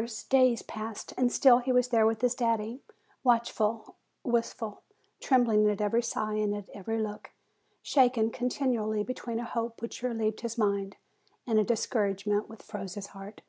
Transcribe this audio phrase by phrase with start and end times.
[0.00, 2.80] Hours, days passed, and still he was there with his daddy;
[3.22, 4.80] watchful, wistful,
[5.20, 7.32] trembling at every sigh and at every look,
[7.82, 10.96] shaken continually between a hope which relieved his mind
[11.46, 13.42] and a discouragement which froze his heart.